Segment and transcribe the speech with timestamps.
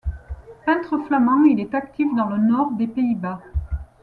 [0.65, 3.39] Peintre flamand, il est actif dans le nord des Pays-Bas.